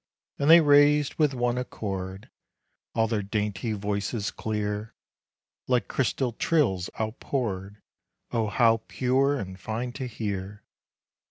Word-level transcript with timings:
And 0.39 0.49
they 0.49 0.61
raised 0.61 1.19
with 1.19 1.35
one 1.35 1.59
accord 1.59 2.31
All 2.95 3.05
their 3.07 3.21
dainty 3.21 3.73
voices 3.73 4.31
clear, 4.31 4.95
Little 5.67 5.87
crystal 5.87 6.33
trills 6.33 6.89
outpoured 6.99 7.83
Oh, 8.31 8.47
how 8.47 8.81
pure 8.87 9.37
and 9.37 9.59
fine 9.59 9.91
to 9.93 10.07
hear! 10.07 10.63